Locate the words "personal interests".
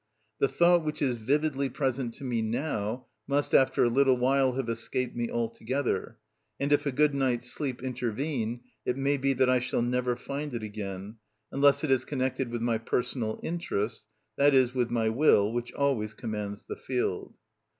12.79-14.07